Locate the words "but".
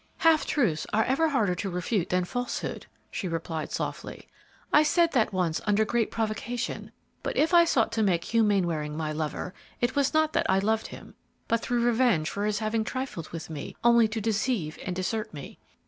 7.21-7.37, 11.47-11.59